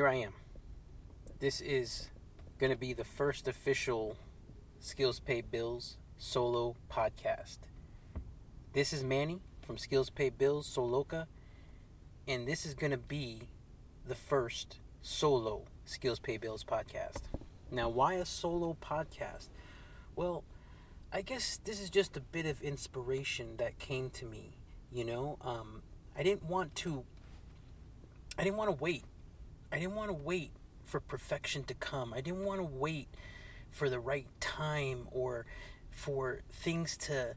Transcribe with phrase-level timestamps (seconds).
[0.00, 0.32] here I am.
[1.40, 2.08] This is
[2.58, 4.16] going to be the first official
[4.78, 7.58] Skills Pay Bills solo podcast.
[8.72, 11.26] This is Manny from Skills Pay Bills Sew Loka,
[12.26, 13.42] and this is going to be
[14.08, 17.24] the first solo Skills Pay Bills podcast.
[17.70, 19.50] Now, why a solo podcast?
[20.16, 20.44] Well,
[21.12, 24.56] I guess this is just a bit of inspiration that came to me.
[24.90, 25.82] You know, um,
[26.16, 27.04] I didn't want to.
[28.38, 29.04] I didn't want to wait.
[29.72, 30.52] I didn't want to wait
[30.84, 32.12] for perfection to come.
[32.12, 33.08] I didn't want to wait
[33.70, 35.46] for the right time or
[35.90, 37.36] for things to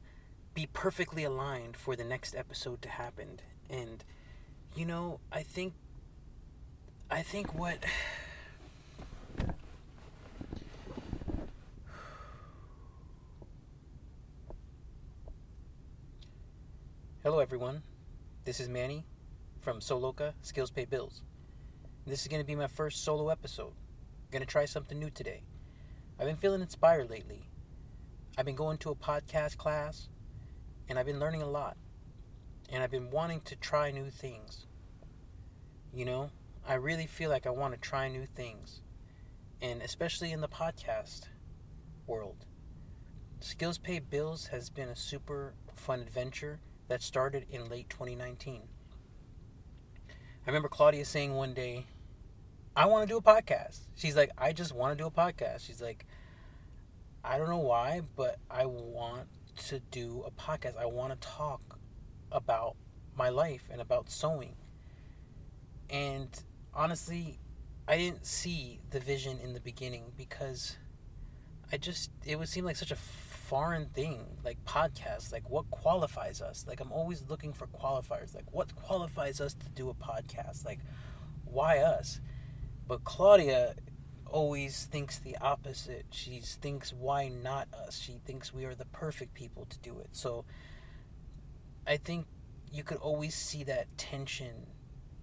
[0.54, 3.40] be perfectly aligned for the next episode to happen.
[3.70, 4.04] And
[4.76, 5.74] you know, I think
[7.12, 7.78] I think what
[17.22, 17.84] Hello everyone.
[18.44, 19.06] This is Manny
[19.62, 21.22] from Sew Loka Skills Pay Bills.
[22.06, 23.72] This is going to be my first solo episode.
[24.30, 25.42] Going to try something new today.
[26.20, 27.48] I've been feeling inspired lately.
[28.38, 30.10] I've been going to a podcast class
[30.90, 31.78] and I've been learning a lot.
[32.70, 34.66] And I've been wanting to try new things.
[35.94, 36.32] You know,
[36.68, 38.82] I really feel like I want to try new things.
[39.62, 41.30] And especially in the podcast
[42.06, 42.46] world.
[43.40, 48.64] Skills Pay Bills has been a super fun adventure that started in late 2019.
[50.46, 51.86] I remember Claudia saying one day,
[52.76, 53.80] I want to do a podcast.
[53.96, 55.66] She's like, I just want to do a podcast.
[55.66, 56.06] She's like,
[57.24, 59.28] I don't know why, but I want
[59.68, 60.78] to do a podcast.
[60.78, 61.78] I want to talk
[62.32, 62.76] about
[63.16, 64.56] my life and about sewing.
[65.90, 66.30] And
[66.74, 67.40] honestly,
[67.88, 70.78] I didn't see the vision in the beginning because
[71.72, 75.32] I just, it would seem like such a foreign thing, like podcasts.
[75.32, 76.66] Like, what qualifies us?
[76.68, 78.34] Like, I'm always looking for qualifiers.
[78.34, 80.66] Like, what qualifies us to do a podcast?
[80.66, 80.80] Like,
[81.46, 82.20] why us?
[82.88, 83.76] But Claudia
[84.26, 86.06] always thinks the opposite.
[86.10, 88.00] She thinks, why not us?
[88.00, 90.10] She thinks we are the perfect people to do it.
[90.12, 90.46] So
[91.88, 92.26] I think
[92.72, 94.68] you could always see that tension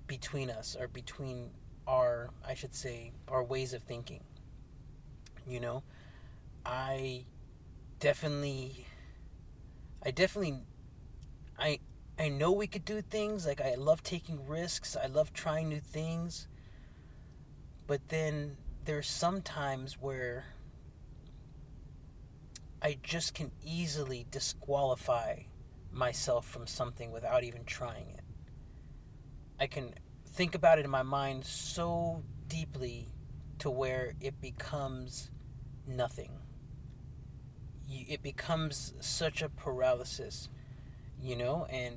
[0.07, 1.51] between us or between
[1.87, 4.23] our, I should say, our ways of thinking.
[5.47, 5.83] You know,
[6.65, 7.25] I
[7.99, 8.87] definitely,
[10.05, 10.61] I definitely,
[11.59, 11.81] I,
[12.19, 13.47] I know we could do things.
[13.47, 14.97] Like, I love taking risks.
[14.97, 16.47] I love trying new things
[17.91, 20.45] but then there's some times where
[22.81, 25.41] I just can easily disqualify
[25.91, 28.21] myself from something without even trying it.
[29.59, 29.93] I can
[30.25, 33.09] think about it in my mind so deeply
[33.59, 35.33] to where it becomes
[35.85, 36.31] nothing.
[37.91, 40.49] It becomes such a paralysis,
[41.21, 41.97] you know, and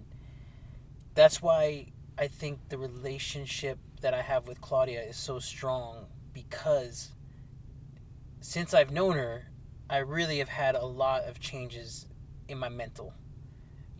[1.13, 7.11] that's why I think the relationship that I have with Claudia is so strong because
[8.39, 9.47] since I've known her,
[9.89, 12.07] I really have had a lot of changes
[12.47, 13.13] in my mental.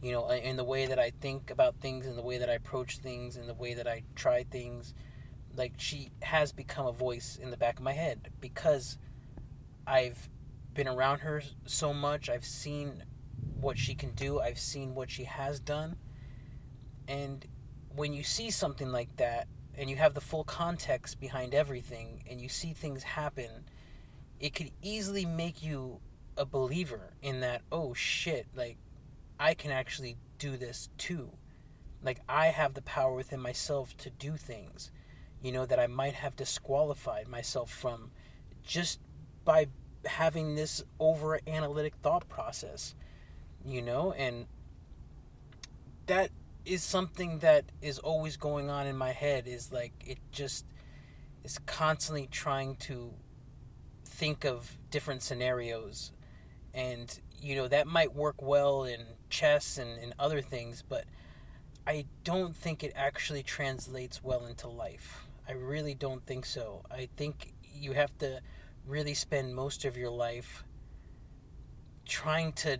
[0.02, 2.50] You know, uh, in the way that I think about things, in the way that
[2.50, 4.94] I approach things, in the way that I try things.
[5.56, 8.98] Like, she has become a voice in the back of my head because
[9.88, 10.30] I've
[10.74, 12.30] been around her so much.
[12.30, 13.04] I've seen
[13.60, 15.96] what she can do, I've seen what she has done.
[17.08, 17.46] And
[17.96, 22.40] when you see something like that, and you have the full context behind everything and
[22.40, 23.66] you see things happen,
[24.40, 26.00] it could easily make you
[26.38, 28.78] a believer in that, oh shit, like
[29.40, 31.32] I can actually do this too.
[32.04, 34.92] Like I have the power within myself to do things,
[35.42, 38.12] you know, that I might have disqualified myself from
[38.64, 39.00] just
[39.46, 39.68] by
[40.06, 42.94] having this over analytic thought process,
[43.66, 44.46] you know, and
[46.08, 46.30] that
[46.66, 50.66] is something that is always going on in my head is like it just
[51.44, 53.14] is constantly trying to
[54.06, 56.12] think of different scenarios.
[56.74, 61.04] And you know that might work well in chess and, and other things but
[61.86, 65.26] i don't think it actually translates well into life.
[65.48, 66.84] I really don't think so.
[66.90, 68.40] I think you have to
[68.88, 70.64] really spend most of your life
[72.06, 72.78] trying to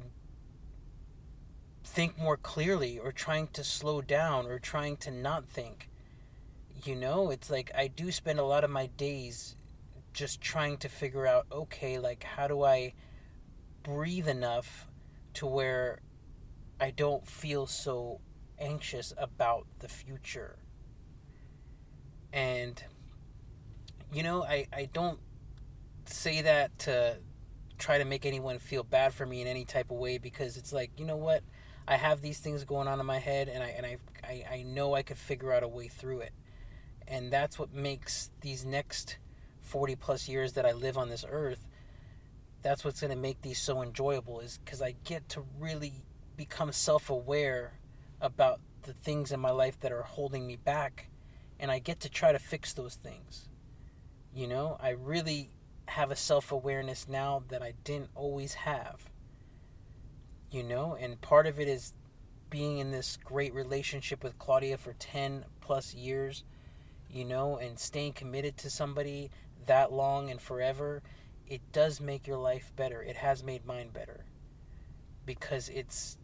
[1.84, 5.90] think more clearly or trying to slow down or trying to not think.
[6.84, 9.56] You know, it's like I do spend a lot of my days
[10.14, 12.94] just trying to figure out okay, like how do I
[13.84, 14.88] breathe enough
[15.36, 16.00] to where
[16.80, 18.22] I don't feel so
[18.60, 20.58] anxious about the future.
[22.32, 22.84] And
[24.12, 25.20] you know, I, I don't
[26.06, 27.18] say that to
[27.78, 30.72] try to make anyone feel bad for me in any type of way because it's
[30.72, 31.44] like, you know what?
[31.88, 34.64] I have these things going on in my head, and I and I, I I
[34.64, 36.34] know I could figure out a way through it,
[37.08, 39.18] And that's what makes these next
[39.62, 41.68] 40 plus years that I live on this earth,
[42.62, 46.04] that's what's going to make these so enjoyable is because I get to really
[46.38, 47.80] become self aware
[48.22, 51.10] about the things in my life that are holding me back
[51.60, 53.48] and I get to try to fix those things.
[54.34, 55.50] You know, I really
[55.88, 59.10] have a self awareness now that I didn't always have.
[60.54, 61.94] You know, and part of it is
[62.52, 66.44] being in this great relationship with Claudia for 10 plus years,
[67.10, 69.32] you know, and staying committed to somebody
[69.66, 71.02] that long and forever,
[71.48, 73.02] it does make your life better.
[73.02, 74.26] It has made mine better
[75.26, 76.20] because it's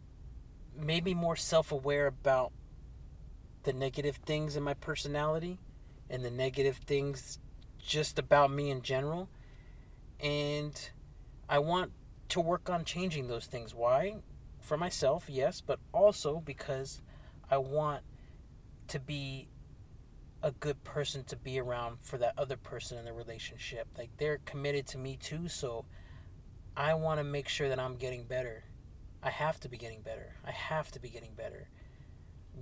[0.78, 2.52] made me more self aware about
[3.64, 5.58] the negative things in my personality
[6.08, 7.40] and the negative things
[7.80, 9.28] just about me in general.
[10.20, 10.90] And
[11.48, 11.90] I want
[12.30, 13.74] to work on changing those things.
[13.74, 14.16] Why?
[14.60, 17.00] For myself, yes, but also because
[17.50, 18.02] I want
[18.88, 19.48] to be
[20.42, 23.86] a good person to be around for that other person in the relationship.
[23.96, 25.84] Like they're committed to me too, so
[26.76, 28.64] I want to make sure that I'm getting better.
[29.22, 30.34] I have to be getting better.
[30.46, 31.68] I have to be getting better.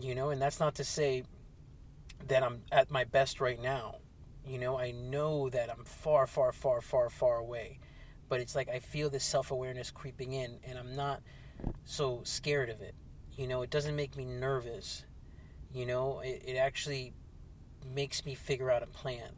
[0.01, 1.25] You know, and that's not to say
[2.27, 3.97] that I'm at my best right now.
[4.45, 7.81] You know, I know that I'm far, far, far, far, far away.
[8.29, 11.23] But it's like I feel this self awareness creeping in, and I'm not
[11.85, 12.95] so scared of it.
[13.37, 15.05] You know, it doesn't make me nervous.
[15.73, 17.13] You know, it, it actually
[17.95, 19.31] makes me figure out a plan.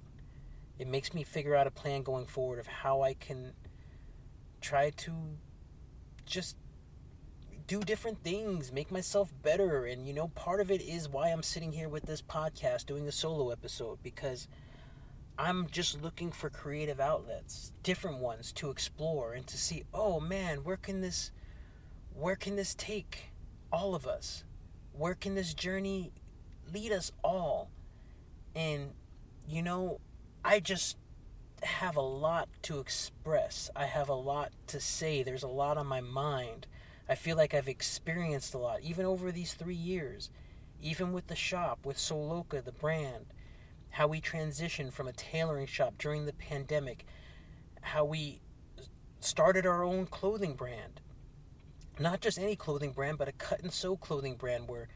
[0.79, 3.53] It makes me figure out a plan going forward of how I can
[4.61, 5.13] try to
[6.25, 6.57] just
[7.67, 9.85] do different things, make myself better.
[9.85, 13.07] And, you know, part of it is why I'm sitting here with this podcast doing
[13.07, 14.49] a solo episode because
[15.41, 20.65] I'm just looking for creative outlets, different ones to explore and to see, oh man,
[20.65, 21.31] where can this
[22.15, 23.31] where can this take
[23.73, 24.45] all of us?
[24.93, 26.13] Where can this journey
[26.71, 27.71] lead us all?
[28.55, 28.91] And,
[29.49, 30.03] you know,
[30.45, 30.99] I just
[31.63, 33.71] have a lot to express.
[33.75, 35.23] I have a lot to say.
[35.23, 36.67] There's a lot on my mind.
[37.09, 40.29] I feel like I've experienced a lot, even over these three years,
[40.83, 43.25] even with the shop, with Sew Loka, the brand,
[43.91, 47.05] how we transitioned from a tailoring shop during the pandemic,
[47.83, 48.41] how we
[49.21, 51.01] started our own clothing brand.
[51.99, 54.89] Not just any clothing brand, but a cut and sew clothing brand where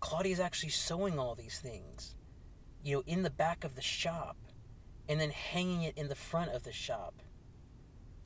[0.00, 2.14] Claudia's actually sewing all these things
[2.82, 4.36] you know, in the back of the shop
[5.08, 7.14] and then hanging it in the front of the shop.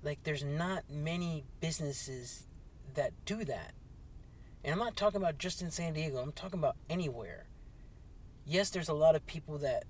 [0.03, 2.47] Like, there's not many businesses
[2.95, 3.73] that do that.
[4.65, 7.47] And I'm not talking about just in San Diego, I'm talking about anywhere.
[8.49, 9.85] Yes, there's a lot of people that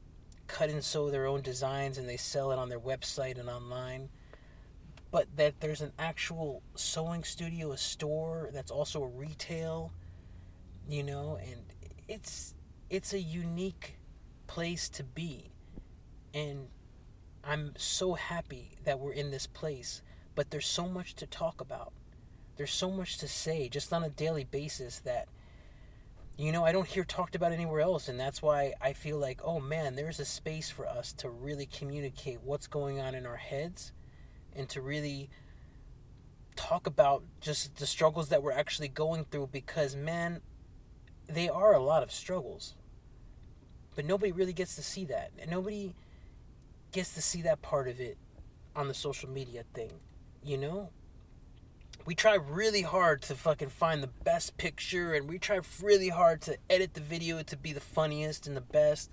[0.46, 4.08] cut and sew their own designs and they sell it on their website and online.
[5.10, 9.92] But that there's an actual sewing studio, a store that's also a retail,
[10.88, 11.60] you know, and
[12.08, 12.54] it's
[12.88, 13.98] it's a unique
[14.46, 15.50] place to be.
[16.32, 16.68] And
[17.44, 20.00] I'm so happy that we're in this place,
[20.34, 21.92] but there's so much to talk about.
[22.56, 25.28] There's so much to say just on a daily basis that
[26.36, 29.40] you know, I don't hear talked about anywhere else and that's why I feel like,
[29.42, 33.36] oh man, there's a space for us to really communicate what's going on in our
[33.36, 33.92] heads
[34.54, 35.30] and to really
[36.56, 40.40] talk about just the struggles that we're actually going through because man,
[41.28, 42.74] they are a lot of struggles.
[43.94, 45.30] But nobody really gets to see that.
[45.38, 45.94] And nobody
[46.92, 48.18] gets to see that part of it
[48.74, 49.90] on the social media thing.
[50.44, 50.90] You know?
[52.04, 56.42] We try really hard to fucking find the best picture and we try really hard
[56.42, 59.10] to edit the video to be the funniest and the best.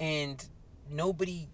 [0.00, 0.42] And
[0.90, 1.48] nobody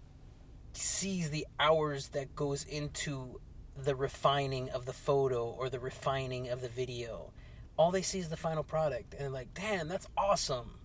[0.73, 3.39] sees the hours that goes into
[3.75, 7.33] the refining of the photo or the refining of the video.
[7.77, 10.79] All they see is the final product and like, damn, that's awesome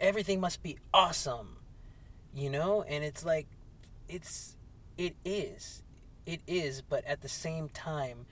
[0.00, 1.56] everything must be awesome
[2.34, 3.46] you know and it's like
[4.08, 4.56] it's
[4.98, 5.82] it is
[6.26, 8.26] it is but at the same time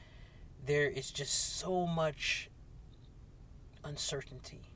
[0.65, 2.49] there is just so much
[3.85, 4.71] uncertainty.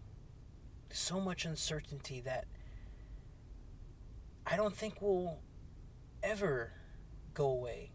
[0.90, 2.46] So much uncertainty that
[4.46, 5.40] i don't think will
[6.22, 6.72] ever
[7.34, 7.90] go away.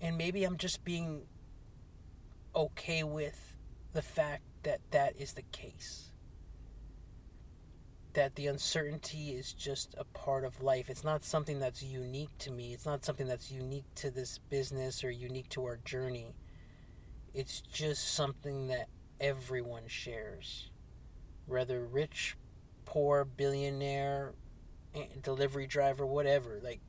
[0.00, 1.22] And maybe i'm just being
[2.54, 3.56] okay with
[3.92, 6.11] the fact that that is the case
[8.14, 10.90] that the uncertainty is just a part of life.
[10.90, 12.72] It's not something that's unique to me.
[12.72, 16.34] It's not something that's unique to this business or unique to our journey.
[17.34, 18.88] It's just something that
[19.20, 20.70] everyone shares.
[21.46, 22.36] Whether rich,
[22.84, 24.34] poor, billionaire,
[25.22, 26.60] delivery driver, whatever.
[26.62, 26.80] Like,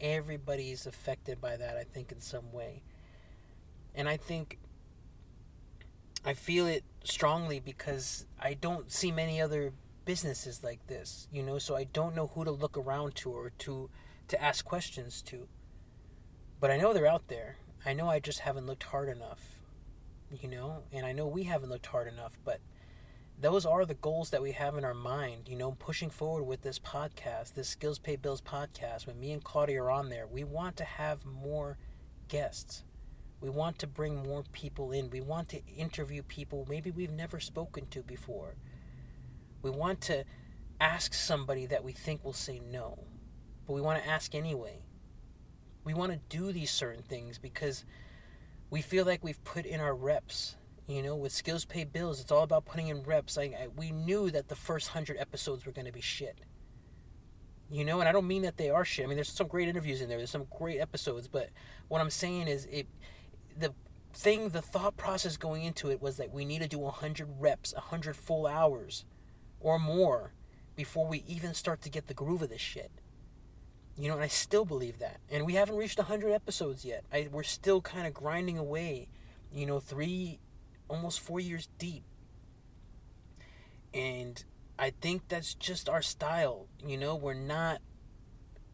[0.00, 2.82] everybody is affected by that, I think, in some way.
[3.94, 4.58] And I think
[6.24, 9.72] I feel it strongly because I don't see many other
[10.06, 13.50] businesses like this, you know, so I don't know who to look around to or
[13.58, 13.90] to
[14.28, 15.48] to ask questions to.
[16.58, 17.56] But I know they're out there.
[17.84, 19.60] I know I just haven't looked hard enough,
[20.30, 22.60] you know, and I know we haven't looked hard enough, but
[23.38, 26.62] those are the goals that we have in our mind, you know, pushing forward with
[26.62, 29.06] this podcast, this Skills Pay Bills podcast.
[29.06, 31.76] When me and Claudia are on there, we want to have more
[32.28, 32.84] guests.
[33.40, 35.10] We want to bring more people in.
[35.10, 38.56] We want to interview people maybe we've never spoken to before.
[39.62, 40.24] We want to
[40.80, 43.04] ask somebody that we think will say no,
[43.66, 44.82] but we want to ask anyway.
[45.84, 47.84] We want to do these certain things because
[48.70, 52.30] we feel like we've put in our reps you know, with skills pay bills, it's
[52.30, 53.36] all about putting in reps.
[53.36, 56.38] I, I we knew that the first hundred episodes were going to be shit.
[57.68, 59.04] You know, and I don't mean that they are shit.
[59.04, 60.18] I mean, there's some great interviews in there.
[60.18, 61.50] There's some great episodes, but
[61.88, 62.86] what I'm saying is, it
[63.58, 63.74] the
[64.12, 67.74] thing, the thought process going into it was that we need to do 100 reps,
[67.74, 69.04] 100 full hours,
[69.66, 70.32] or more,
[70.76, 72.92] before we even start to get the groove of this shit.
[73.98, 75.18] You know, and I still believe that.
[75.28, 77.04] And we haven't reached 100 episodes yet.
[77.12, 79.08] I, we're still kind of grinding away.
[79.52, 80.38] You know, three
[80.86, 82.04] almost four years deep.
[83.92, 84.44] And
[84.78, 86.68] I think that's just our style.
[86.86, 87.80] You know, we're not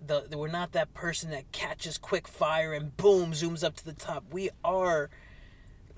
[0.06, 3.94] the we're not that person that catches quick fire and boom zooms up to the
[3.94, 4.24] top.
[4.30, 5.08] We are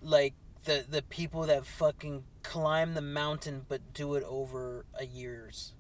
[0.01, 0.35] like
[0.65, 5.75] the the people that fucking climb the mountain but do it over a years.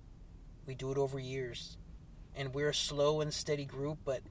[0.67, 1.77] We do it over years.
[2.37, 4.23] And we're a slow and steady group, but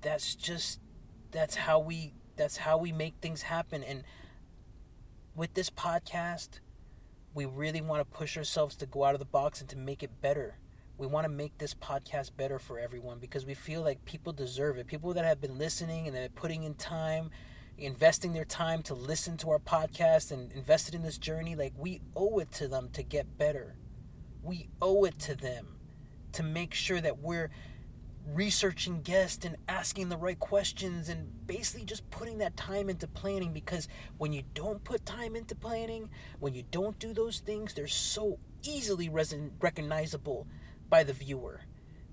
[0.00, 0.80] that's just
[1.30, 4.04] that's how we that's how we make things happen and
[5.34, 6.60] with this podcast,
[7.34, 10.02] we really want to push ourselves to go out of the box and to make
[10.02, 10.58] it better.
[10.98, 14.76] We want to make this podcast better for everyone because we feel like people deserve
[14.76, 14.86] it.
[14.86, 17.30] People that have been listening and that are putting in time,
[17.80, 22.00] investing their time to listen to our podcast and invested in this journey, like we
[22.14, 23.76] owe it to them to get better.
[24.42, 25.76] We owe it to them
[26.32, 27.50] to make sure that we're
[28.26, 33.52] researching guests and asking the right questions and basically just putting that time into planning
[33.52, 37.86] because when you don't put time into planning, when you don't do those things, they're
[37.86, 40.46] so easily reson- recognizable
[40.88, 41.62] by the viewer.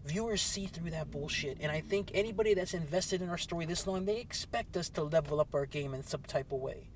[0.07, 3.85] Viewers see through that bullshit, and I think anybody that's invested in our story this
[3.85, 6.89] long, they expect us to level up our game in some type of way.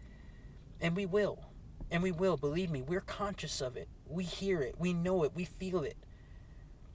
[0.80, 1.46] And we will.
[1.92, 3.90] And we will, believe me, we're conscious of it.
[4.08, 5.98] We hear it, we know it, we feel it.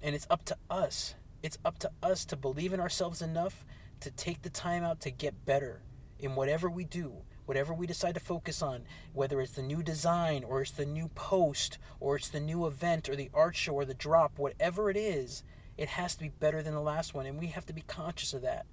[0.02, 1.14] And it's up to us
[1.46, 3.64] it's up to us to believe in ourselves enough
[4.00, 5.82] to take the time out to get better
[6.18, 7.12] in whatever we do,
[7.44, 8.82] whatever we decide to focus on,
[9.12, 13.08] whether it's the new design or it's the new post or it's the new event
[13.08, 15.44] or the art show or the drop, whatever it is,
[15.76, 17.26] it has to be better than the last one.
[17.26, 18.66] And we have to be conscious of that.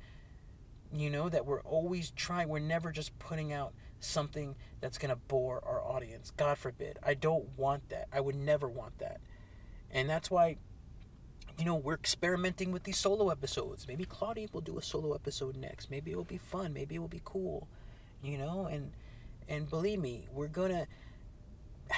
[0.92, 5.16] You know, that we're always trying, we're never just putting out something that's going to
[5.16, 6.32] bore our audience.
[6.38, 7.00] God forbid.
[7.02, 8.08] I don't want that.
[8.14, 9.20] I would never want that.
[9.90, 10.58] And that's why
[11.58, 13.88] you know, we're experimenting with these solo episodes.
[13.88, 15.92] Maybe Claudia will do a solo episode next.
[15.92, 16.74] Maybe it will be fun.
[16.74, 17.68] Maybe it will be cool.
[18.24, 18.92] You know, and
[19.48, 20.88] and believe me, we're gonna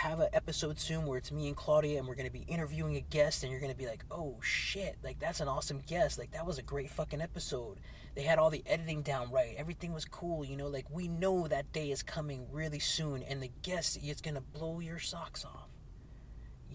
[0.09, 3.01] have an episode soon where it's me and Claudia and we're gonna be interviewing a
[3.01, 6.17] guest and you're gonna be like, oh shit, like that's an awesome guest.
[6.17, 7.79] Like that was a great fucking episode.
[8.15, 9.55] They had all the editing down right.
[9.57, 13.41] Everything was cool, you know, like we know that day is coming really soon and
[13.41, 15.69] the guest is gonna blow your socks off.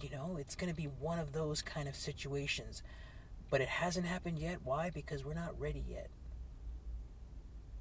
[0.02, 2.82] You know, it's going to be one of those kind of situations.
[3.50, 4.58] But it hasn't happened yet.
[4.64, 4.90] Why?
[4.90, 6.08] Because we're not ready yet.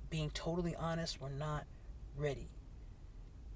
[0.09, 1.65] Being totally honest, we're not
[2.17, 2.49] ready.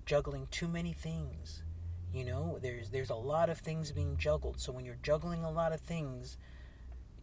[0.05, 1.63] Juggling too many things.
[2.13, 4.59] You know, there's there's a lot of things being juggled.
[4.59, 6.37] So when you're juggling a lot of things,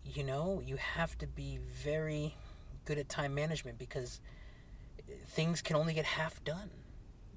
[0.05, 2.35] you know, you have to be very
[2.85, 4.21] good at time management because
[5.09, 6.71] eh, things can only get half done.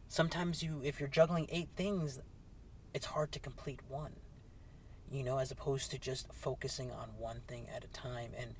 [0.07, 2.19] Sometimes you if you're juggling eight things,
[2.93, 4.13] it's hard to complete one
[5.13, 8.55] you know as opposed to just focusing on one thing at a time and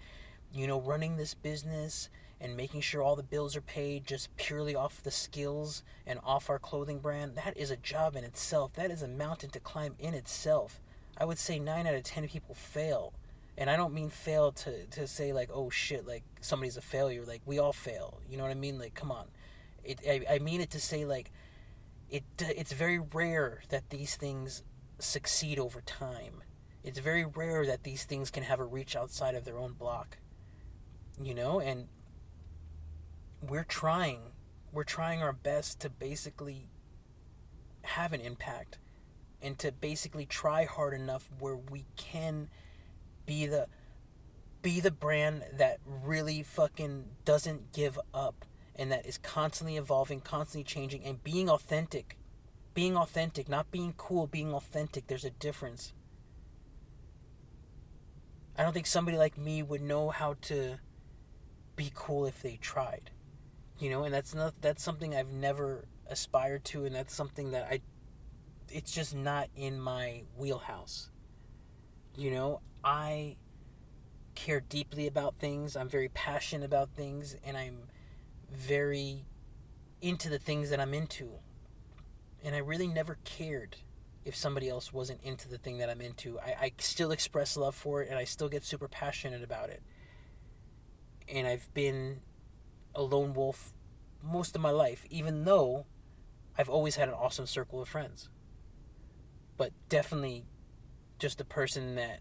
[0.54, 2.10] you know running this business
[2.44, 6.50] and making sure all the bills are paid just purely off the skills and off
[6.50, 8.74] our clothing brand that is a job in itself.
[8.74, 10.82] That is a mountain to climb in itself.
[11.18, 13.14] I would say 9 out of 10 people fail.
[13.58, 17.24] And i don't mean fail to, to say like oh shit like somebody's a failure.
[17.26, 18.20] Like we all fail.
[18.30, 18.78] You know what i mean?
[18.78, 19.28] Like come on.
[19.86, 21.32] It, I, I mean it to say like
[22.10, 24.64] it it's very rare that these things
[25.00, 26.44] succeed over time.
[26.84, 30.18] It's very rare that these things can have a reach outside of their own block.
[31.22, 31.88] You know, and
[33.48, 34.20] we're trying
[34.72, 36.68] we're trying our best to basically
[37.84, 38.80] have an impact
[39.42, 42.50] and to basically try hard enough where we can
[43.26, 43.68] be the
[44.62, 48.46] be the brand that really fucking doesn't give up
[48.76, 52.18] and that is constantly evolving, constantly changing, and being authentic.
[52.74, 55.06] Being authentic, not being cool, being authentic.
[55.08, 55.94] There's a difference.
[58.58, 60.80] I don't think somebody like me would know how to
[61.76, 63.12] be cool if they tried.
[63.80, 67.68] You know, and that's not that's something I've never aspired to and that's something that
[67.70, 67.82] I
[68.70, 71.10] it's just not in my wheelhouse.
[72.16, 73.38] You know, I
[74.36, 75.76] care deeply about things.
[75.76, 77.78] I'm very passionate about things and I'm
[78.52, 79.26] very
[80.02, 81.30] into the things that I'm into.
[82.44, 83.78] And I really never cared
[84.26, 86.40] if somebody else wasn't into the thing that I'm into.
[86.40, 89.82] I, I still express love for it and I still get super passionate about it.
[91.28, 92.22] And I've been
[92.96, 93.74] a lone wolf
[94.22, 95.86] most of my life, even though
[96.58, 98.30] I've always had an awesome circle of friends.
[99.58, 100.46] But definitely
[101.20, 102.20] just a person that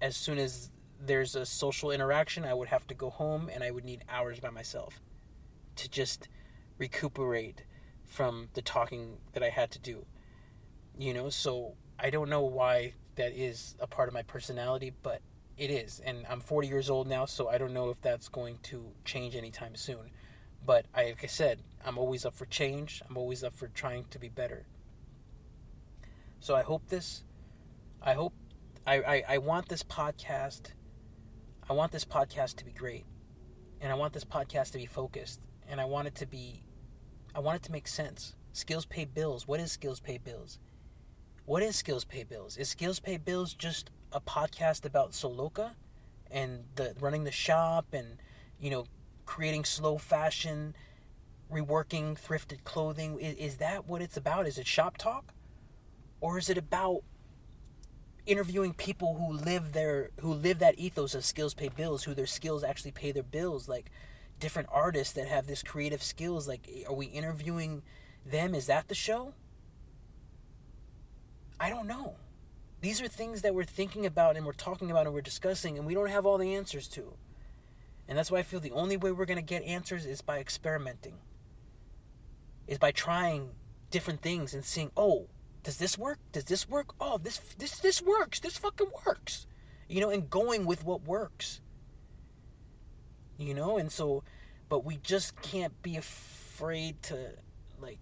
[0.00, 3.70] as soon as there's a social interaction, I would have to go home and I
[3.70, 5.00] would need hours by myself
[5.76, 6.28] to just
[6.78, 7.64] recuperate
[8.04, 10.06] from the talking that I had to do.
[10.98, 15.20] You know, so I don't know why that is a part of my personality, but
[15.56, 16.00] it is.
[16.04, 19.36] And I'm 40 years old now, so I don't know if that's going to change
[19.36, 20.10] anytime soon.
[20.64, 23.02] But I, like I said, I'm always up for change.
[23.08, 24.66] I'm always up for trying to be better.
[26.40, 27.24] So I hope this,
[28.02, 28.34] I hope,
[28.86, 30.72] I, I, I want this podcast,
[31.68, 33.04] I want this podcast to be great.
[33.80, 35.40] And I want this podcast to be focused.
[35.68, 36.64] And I want it to be,
[37.34, 38.34] I want it to make sense.
[38.52, 39.48] Skills pay bills.
[39.48, 40.58] What is skills pay bills?
[41.46, 42.56] What is Skills Pay Bills?
[42.56, 45.72] Is Skills Pay Bills just a podcast about Sew Loka
[46.30, 48.16] and the running the shop and
[48.58, 48.86] you know
[49.26, 50.74] creating slow fashion,
[51.52, 53.20] reworking thrifted clothing?
[53.20, 54.46] Is, is that what it's about?
[54.46, 55.34] Is it shop talk,
[56.22, 57.02] or is it about
[58.24, 62.26] interviewing people who live their who live that ethos of skills pay bills, who their
[62.26, 63.90] skills actually pay their bills, like
[64.40, 66.48] different artists that have this creative skills?
[66.48, 67.82] Like, are we interviewing
[68.24, 68.54] them?
[68.54, 69.34] Is that the show?
[71.58, 72.16] I don't know.
[72.80, 75.86] These are things that we're thinking about and we're talking about and we're discussing, and
[75.86, 77.14] we don't have all the answers to.
[78.06, 80.38] And that's why I feel the only way we're going to get answers is by
[80.38, 81.14] experimenting,
[82.66, 83.50] is by trying
[83.90, 85.28] different things and seeing, oh,
[85.62, 86.18] does this work?
[86.32, 86.94] Does this work?
[87.00, 88.38] Oh, this this this works.
[88.38, 89.46] This fucking works.
[89.88, 91.62] You know, and going with what works.
[93.38, 94.22] You know, and so
[94.68, 97.30] but we just can't be afraid to
[97.80, 97.98] like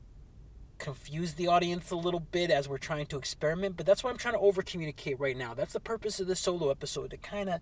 [0.83, 4.19] confuse the audience a little bit as we're trying to experiment, but that's why I'm
[4.19, 5.55] trying to over communicate right now.
[5.55, 7.61] That's the purpose of this solo episode to kind of,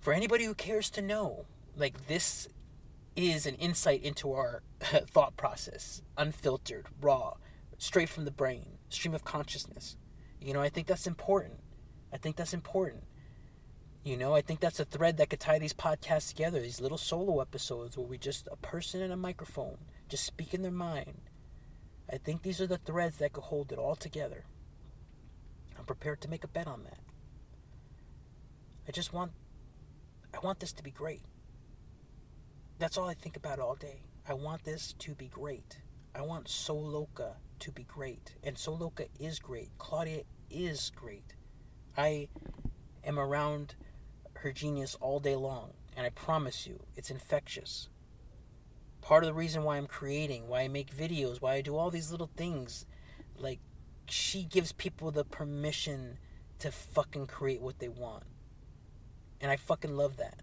[0.00, 1.46] for anybody who cares to know,
[1.76, 2.48] like this
[3.14, 7.34] is an insight into our thought process, unfiltered, raw,
[7.78, 9.96] straight from the brain, stream of consciousness.
[10.40, 11.60] You know, I think that's important.
[12.12, 13.04] I think that's important.
[14.02, 16.98] You know, I think that's a thread that could tie these podcasts together, these little
[16.98, 21.29] solo episodes where we just a person and a microphone just speaking their mind
[22.12, 24.44] I think these are the threads that could hold it all together.
[25.78, 26.98] I'm prepared to make a bet on that.
[28.88, 29.32] I just want
[30.34, 31.22] I want this to be great.
[32.78, 34.02] That's all I think about all day.
[34.26, 35.78] I want this to be great.
[36.14, 38.34] I want Sew Loka to be great.
[38.42, 39.70] And Sew Loka is great.
[39.78, 41.34] Claudia is great.
[41.96, 42.28] I
[43.04, 43.74] am around
[44.34, 47.88] her genius all day long, and I promise you, it's infectious
[49.00, 51.90] part of the reason why I'm creating, why I make videos, why I do all
[51.90, 52.86] these little things.
[53.38, 53.60] Like,
[54.06, 56.18] she gives people the permission
[56.58, 58.24] to fucking create what they want.
[59.40, 60.40] And I fucking love that.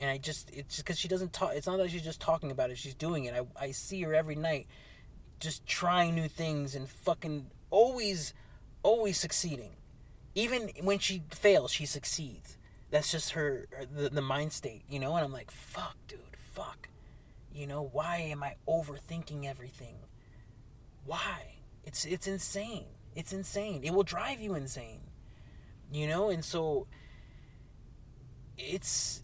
[0.00, 2.70] And I just, it's because she doesn't talk, it's not that she's just talking about
[2.70, 3.34] it, she's doing it.
[3.34, 4.66] I, I see her every night
[5.40, 8.34] just trying new things and fucking always,
[8.82, 9.72] always succeeding.
[10.34, 12.56] Even when she fails, she succeeds.
[12.90, 15.14] That's just her, the, the mind state, you know?
[15.16, 16.20] And I'm like, fuck, dude,
[16.52, 16.88] fuck
[17.54, 19.94] you know, why am I overthinking everything?
[21.06, 21.54] Why?
[21.84, 22.86] It's it's insane.
[23.14, 23.84] It's insane.
[23.84, 25.00] It will drive you insane.
[25.92, 26.88] You know, and so
[28.58, 29.22] it's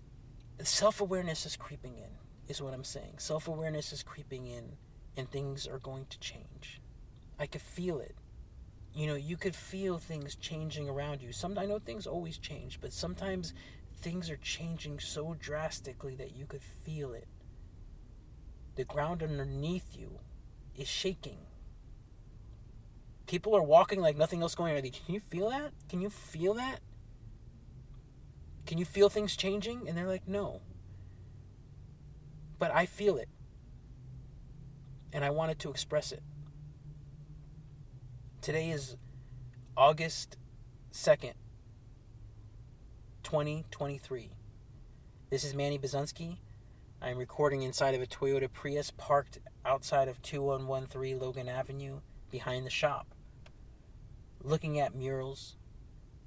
[0.62, 2.11] self-awareness is creeping in
[2.47, 3.14] is what I'm saying.
[3.19, 4.77] Self-awareness is creeping in
[5.16, 6.81] and things are going to change.
[7.38, 8.14] I could feel it.
[8.95, 11.33] You know, you could feel things changing around you.
[11.33, 13.55] Some I know things always change, but sometimes
[14.01, 17.27] things are changing so drastically that you could feel it
[18.81, 20.19] the ground underneath you
[20.75, 21.37] is shaking.
[23.27, 24.81] People are walking like nothing else going on.
[24.81, 25.73] Can you feel that?
[25.90, 26.81] Can you feel that?
[28.64, 29.87] Can you feel things changing?
[29.87, 30.62] And they're like, no.
[32.59, 33.29] But I feel it.
[35.12, 36.23] And I wanted to express it.
[38.40, 38.97] Today is
[39.77, 40.38] August
[40.95, 41.35] 2nd,
[43.25, 44.31] 2023.
[45.29, 46.38] This is Manny Bazunski
[47.03, 52.71] I'm recording inside of a Toyota Prius parked outside of 2113 Logan Avenue behind the
[52.71, 53.07] shop.
[54.43, 55.57] Looking at murals,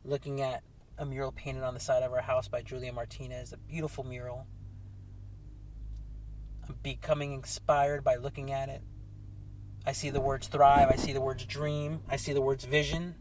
[0.03, 0.63] looking at
[0.97, 4.47] a mural painted on the side of our house by Julia Martinez, a beautiful mural.
[6.67, 8.81] I'm becoming inspired by looking at it.
[9.85, 13.13] I see the words thrive, I see the words dream, I see the words vision.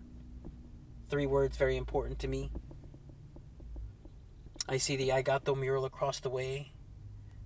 [1.11, 2.51] Three words very important to me.
[4.67, 6.72] I see the I Got the mural across the way.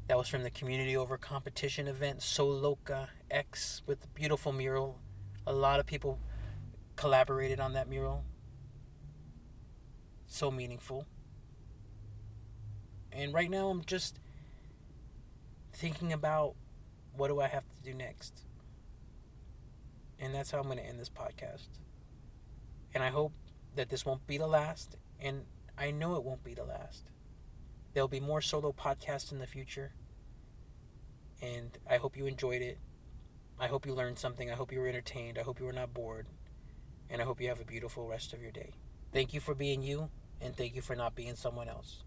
[0.08, 5.00] That was from the Community Over Competition event, Sew Loka X, with the beautiful mural.
[5.48, 6.20] A lot of people
[6.94, 8.24] collaborated on that mural.
[10.28, 11.06] So meaningful.
[13.10, 14.20] And right now, I'm just
[15.72, 16.54] thinking about
[17.16, 18.44] what do I have to do next.
[20.20, 21.66] And that's how I'm going to end this podcast.
[22.94, 23.32] And I hope
[23.74, 24.96] that this won't be the last.
[25.20, 25.42] And
[25.76, 27.10] I know it won't be the last.
[27.96, 29.94] There'll be more solo podcasts in the future.
[31.40, 32.78] And I hope you enjoyed it.
[33.58, 34.50] I hope you learned something.
[34.50, 35.38] I hope you were entertained.
[35.38, 36.26] I hope you were not bored.
[37.08, 38.74] And I hope you have a beautiful rest of your day.
[39.14, 40.10] Thank you for being you,
[40.42, 42.04] and thank you for not being someone else.